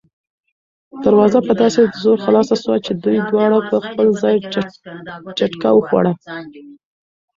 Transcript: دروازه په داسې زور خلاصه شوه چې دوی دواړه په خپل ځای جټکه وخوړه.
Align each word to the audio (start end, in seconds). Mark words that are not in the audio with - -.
دروازه 1.03 1.39
په 1.47 1.53
داسې 1.61 1.79
زور 2.03 2.17
خلاصه 2.25 2.55
شوه 2.63 2.77
چې 2.85 2.91
دوی 3.03 3.17
دواړه 3.31 3.59
په 3.69 3.77
خپل 3.85 4.07
ځای 4.21 4.35
جټکه 5.37 5.69
وخوړه. 5.73 6.13